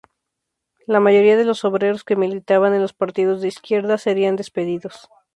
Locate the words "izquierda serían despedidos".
3.49-5.07